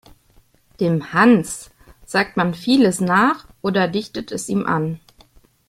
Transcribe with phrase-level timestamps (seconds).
[0.79, 1.69] Dem "Hans"
[2.07, 4.99] sagt man vieles nach oder dichtet es ihm an.